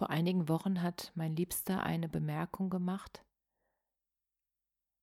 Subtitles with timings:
[0.00, 3.22] Vor einigen Wochen hat mein Liebster eine Bemerkung gemacht,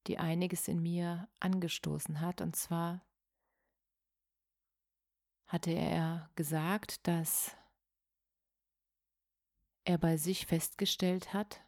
[0.07, 2.41] die einiges in mir angestoßen hat.
[2.41, 3.05] Und zwar
[5.45, 7.55] hatte er gesagt, dass
[9.83, 11.61] er bei sich festgestellt hat,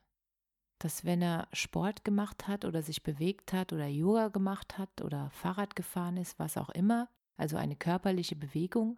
[0.80, 5.30] dass wenn er Sport gemacht hat oder sich bewegt hat oder Yoga gemacht hat oder
[5.30, 8.98] Fahrrad gefahren ist, was auch immer, also eine körperliche Bewegung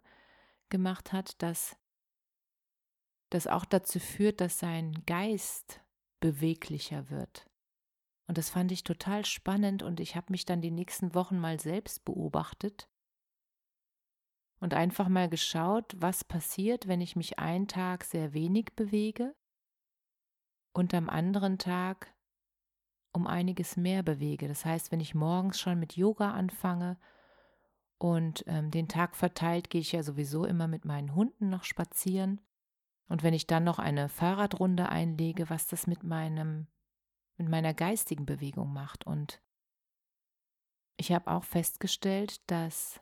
[0.70, 1.76] gemacht hat, dass
[3.34, 5.80] das auch dazu führt, dass sein Geist
[6.20, 7.48] beweglicher wird.
[8.26, 11.58] Und das fand ich total spannend und ich habe mich dann die nächsten Wochen mal
[11.58, 12.88] selbst beobachtet
[14.60, 19.34] und einfach mal geschaut, was passiert, wenn ich mich einen Tag sehr wenig bewege
[20.72, 22.14] und am anderen Tag
[23.12, 24.48] um einiges mehr bewege.
[24.48, 26.98] Das heißt, wenn ich morgens schon mit Yoga anfange
[27.98, 32.40] und ähm, den Tag verteilt gehe ich ja sowieso immer mit meinen Hunden noch spazieren
[33.08, 36.66] und wenn ich dann noch eine Fahrradrunde einlege, was das mit meinem,
[37.36, 39.06] mit meiner geistigen Bewegung macht.
[39.06, 39.42] Und
[40.96, 43.00] ich habe auch festgestellt, dass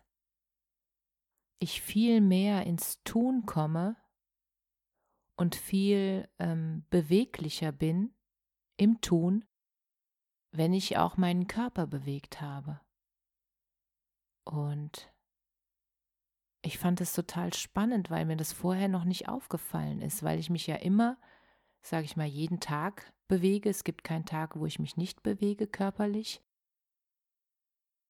[1.61, 3.97] ich viel mehr ins Tun komme
[5.37, 8.15] und viel ähm, beweglicher bin
[8.77, 9.45] im Tun,
[10.53, 12.81] wenn ich auch meinen Körper bewegt habe.
[14.45, 15.13] Und
[16.71, 20.51] ich fand es total spannend, weil mir das vorher noch nicht aufgefallen ist, weil ich
[20.51, 21.19] mich ja immer,
[21.83, 23.69] sage ich mal, jeden Tag bewege.
[23.69, 26.41] Es gibt keinen Tag, wo ich mich nicht bewege körperlich.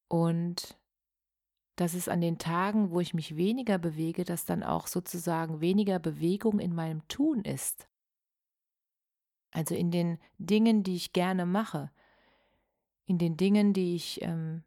[0.08, 0.78] Und
[1.76, 5.98] dass es an den Tagen, wo ich mich weniger bewege, dass dann auch sozusagen weniger
[5.98, 7.88] Bewegung in meinem Tun ist.
[9.52, 11.90] Also in den Dingen, die ich gerne mache,
[13.06, 14.64] in den Dingen, die ich ähm,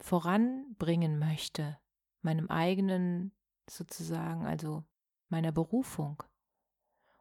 [0.00, 1.78] voranbringen möchte
[2.24, 3.32] meinem eigenen
[3.68, 4.84] sozusagen, also
[5.28, 6.22] meiner Berufung.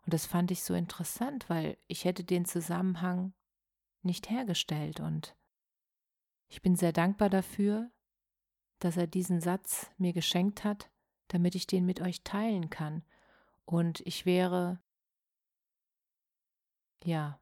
[0.05, 3.33] Und das fand ich so interessant, weil ich hätte den Zusammenhang
[4.01, 5.35] nicht hergestellt und
[6.49, 7.89] ich bin sehr dankbar dafür,
[8.79, 10.91] dass er diesen Satz mir geschenkt hat,
[11.29, 13.03] damit ich den mit euch teilen kann.
[13.65, 14.79] Und ich wäre,
[17.03, 17.39] ja,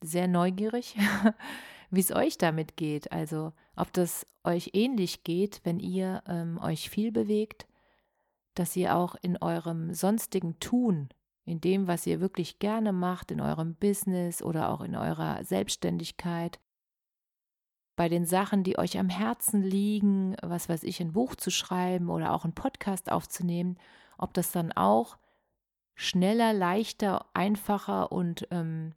[0.00, 0.96] sehr neugierig,
[1.90, 3.12] wie es euch damit geht.
[3.12, 7.66] Also ob das euch ähnlich geht, wenn ihr ähm, euch viel bewegt,
[8.54, 11.08] dass ihr auch in eurem sonstigen Tun,
[11.44, 16.60] in dem, was ihr wirklich gerne macht, in eurem Business oder auch in eurer Selbstständigkeit,
[17.96, 22.10] bei den Sachen, die euch am Herzen liegen, was weiß ich, ein Buch zu schreiben
[22.10, 23.78] oder auch einen Podcast aufzunehmen,
[24.18, 25.18] ob das dann auch
[25.94, 28.94] schneller, leichter, einfacher und ähm,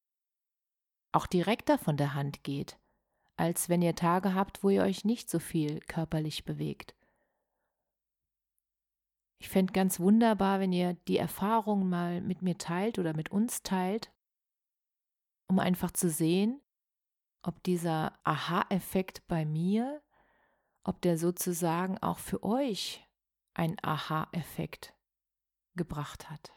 [1.11, 2.77] auch direkter von der Hand geht
[3.35, 6.95] als wenn ihr Tage habt, wo ihr euch nicht so viel körperlich bewegt.
[9.39, 13.61] Ich fände ganz wunderbar, wenn ihr die Erfahrung mal mit mir teilt oder mit uns
[13.61, 14.13] teilt,
[15.47, 16.61] um einfach zu sehen,
[17.41, 20.01] ob dieser Aha-Effekt bei mir,
[20.83, 23.05] ob der sozusagen auch für euch
[23.53, 24.95] einen Aha-Effekt
[25.75, 26.53] gebracht hat.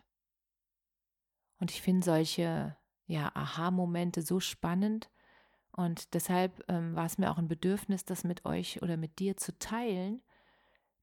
[1.59, 2.77] Und ich finde solche
[3.07, 5.11] ja, Aha-Momente so spannend,
[5.77, 9.37] und deshalb ähm, war es mir auch ein Bedürfnis, das mit euch oder mit dir
[9.37, 10.23] zu teilen,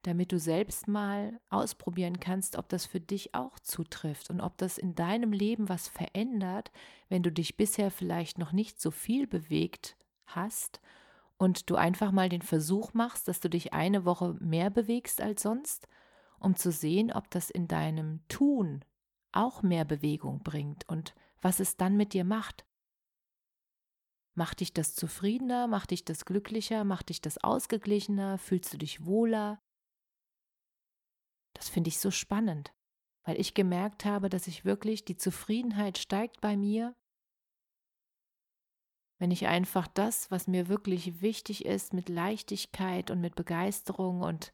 [0.01, 4.77] damit du selbst mal ausprobieren kannst, ob das für dich auch zutrifft und ob das
[4.77, 6.71] in deinem Leben was verändert,
[7.07, 9.95] wenn du dich bisher vielleicht noch nicht so viel bewegt
[10.25, 10.81] hast
[11.38, 15.44] und du einfach mal den Versuch machst, dass du dich eine Woche mehr bewegst als
[15.44, 15.88] sonst,
[16.39, 18.83] um zu sehen, ob das in deinem Tun
[19.31, 22.65] auch mehr Bewegung bringt und was es dann mit dir macht.
[24.35, 25.68] Macht dich das zufriedener?
[25.68, 26.83] Macht dich das glücklicher?
[26.83, 28.38] Macht dich das ausgeglichener?
[28.38, 29.59] Fühlst du dich wohler?
[31.53, 32.74] Das finde ich so spannend,
[33.25, 36.95] weil ich gemerkt habe, dass ich wirklich die Zufriedenheit steigt bei mir,
[39.19, 44.53] wenn ich einfach das, was mir wirklich wichtig ist, mit Leichtigkeit und mit Begeisterung und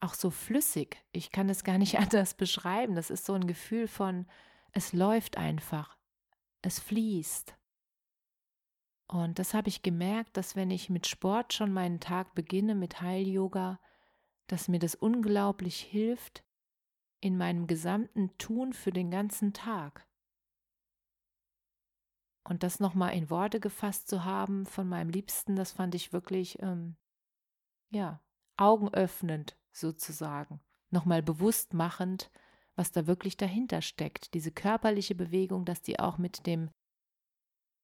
[0.00, 3.86] auch so flüssig, ich kann es gar nicht anders beschreiben, das ist so ein Gefühl
[3.86, 4.26] von,
[4.72, 5.96] es läuft einfach,
[6.62, 7.54] es fließt.
[9.10, 13.00] Und das habe ich gemerkt, dass wenn ich mit Sport schon meinen Tag beginne, mit
[13.00, 13.80] Heil-Yoga,
[14.46, 16.44] dass mir das unglaublich hilft
[17.18, 20.06] in meinem gesamten Tun für den ganzen Tag.
[22.44, 26.62] Und das nochmal in Worte gefasst zu haben von meinem Liebsten, das fand ich wirklich,
[26.62, 26.96] ähm,
[27.90, 28.22] ja,
[28.56, 30.60] augenöffnend sozusagen,
[30.90, 32.30] nochmal bewusst machend,
[32.76, 34.34] was da wirklich dahinter steckt.
[34.34, 36.70] Diese körperliche Bewegung, dass die auch mit dem,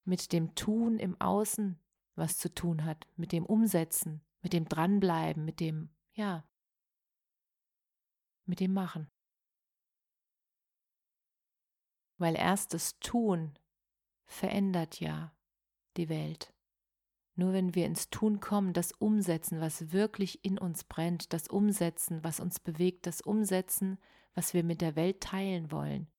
[0.06, 1.78] mit dem Tun im Außen
[2.16, 6.48] was zu tun hat, mit dem Umsetzen, mit dem Dranbleiben, mit dem, ja,
[8.46, 9.10] mit dem Machen.
[12.18, 13.58] Weil erst das Tun
[14.24, 15.36] verändert ja
[15.96, 16.54] die Welt.
[17.34, 22.24] Nur wenn wir ins Tun kommen, das Umsetzen, was wirklich in uns brennt, das Umsetzen,
[22.24, 23.98] was uns bewegt, das Umsetzen,
[24.34, 26.10] was wir mit der Welt teilen wollen,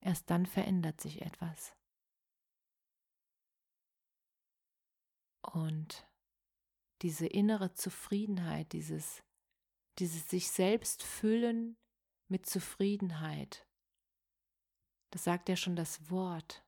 [0.00, 1.74] erst dann verändert sich etwas.
[5.42, 6.06] Und
[7.02, 9.22] diese innere Zufriedenheit, dieses,
[9.98, 11.76] dieses sich selbst füllen
[12.28, 13.66] mit Zufriedenheit,
[15.10, 16.64] das sagt ja schon das Wort,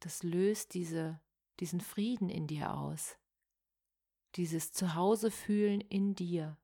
[0.00, 1.20] das löst diese,
[1.60, 3.16] diesen Frieden in dir aus,
[4.34, 6.58] dieses Zuhause fühlen in dir.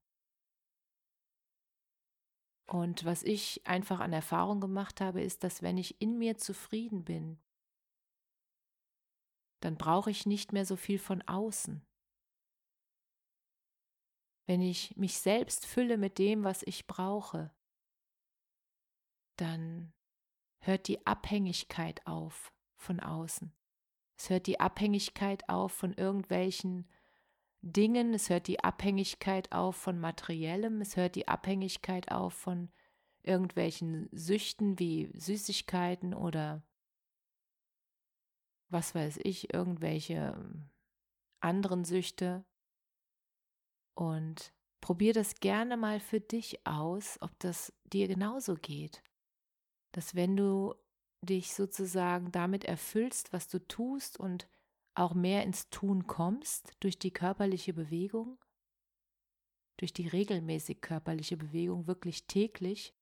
[2.66, 7.04] Und was ich einfach an Erfahrung gemacht habe, ist, dass wenn ich in mir zufrieden
[7.04, 7.38] bin,
[9.60, 11.86] dann brauche ich nicht mehr so viel von außen.
[14.46, 17.52] Wenn ich mich selbst fülle mit dem, was ich brauche,
[19.36, 19.92] dann
[20.60, 23.52] hört die Abhängigkeit auf von außen.
[24.18, 26.88] Es hört die Abhängigkeit auf von irgendwelchen
[27.62, 32.70] Dingen, es hört die Abhängigkeit auf von materiellem, es hört die Abhängigkeit auf von
[33.22, 36.62] irgendwelchen Süchten wie Süßigkeiten oder
[38.68, 40.70] was weiß ich, irgendwelche ähm,
[41.40, 42.44] anderen Süchte.
[43.94, 49.02] Und probier das gerne mal für dich aus, ob das dir genauso geht.
[49.92, 50.74] Dass wenn du
[51.22, 54.48] dich sozusagen damit erfüllst, was du tust und
[54.98, 58.38] auch mehr ins Tun kommst durch die körperliche Bewegung,
[59.76, 62.94] durch die regelmäßig körperliche Bewegung, wirklich täglich.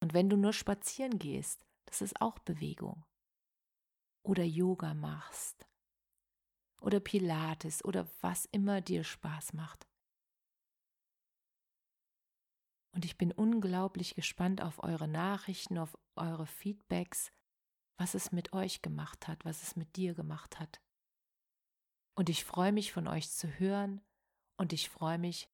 [0.00, 3.04] Und wenn du nur spazieren gehst, das ist auch Bewegung.
[4.24, 5.68] Oder Yoga machst.
[6.80, 9.86] Oder Pilates oder was immer dir Spaß macht.
[12.94, 17.32] Und ich bin unglaublich gespannt auf eure Nachrichten, auf eure Feedbacks,
[17.96, 20.80] was es mit euch gemacht hat, was es mit dir gemacht hat.
[22.14, 24.00] Und ich freue mich von euch zu hören
[24.56, 25.48] und ich freue mich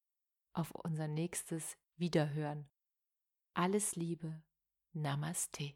[0.52, 2.68] auf unser nächstes Wiederhören.
[3.54, 4.42] Alles Liebe,
[4.92, 5.74] Namaste.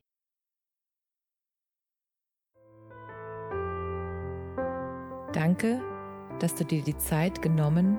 [5.32, 5.82] Danke,
[6.40, 7.98] dass du dir die Zeit genommen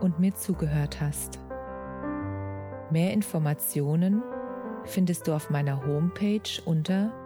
[0.00, 1.38] und mir zugehört hast.
[2.90, 4.22] Mehr Informationen
[4.84, 7.25] findest du auf meiner Homepage unter